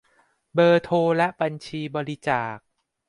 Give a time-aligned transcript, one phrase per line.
[0.53, 2.57] เบอร์โทรและบัญชีบริจาค